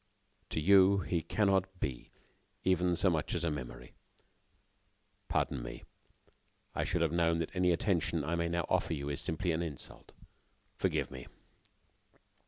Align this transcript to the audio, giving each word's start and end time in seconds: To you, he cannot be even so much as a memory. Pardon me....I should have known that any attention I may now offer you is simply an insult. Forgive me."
To 0.49 0.59
you, 0.59 1.01
he 1.01 1.21
cannot 1.21 1.79
be 1.79 2.09
even 2.63 2.95
so 2.95 3.07
much 3.11 3.35
as 3.35 3.43
a 3.43 3.51
memory. 3.51 3.93
Pardon 5.27 5.61
me....I 5.61 6.83
should 6.83 7.03
have 7.03 7.11
known 7.11 7.37
that 7.37 7.55
any 7.55 7.71
attention 7.71 8.23
I 8.23 8.33
may 8.33 8.49
now 8.49 8.65
offer 8.67 8.95
you 8.95 9.09
is 9.09 9.21
simply 9.21 9.51
an 9.51 9.61
insult. 9.61 10.11
Forgive 10.75 11.11
me." 11.11 11.27